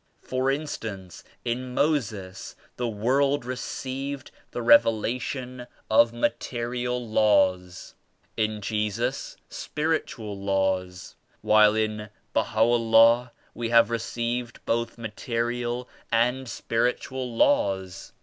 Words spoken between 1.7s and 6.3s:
Moses the world re ceived the Revelation of